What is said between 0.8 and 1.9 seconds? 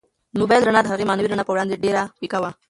د هغې معنوي رڼا په وړاندې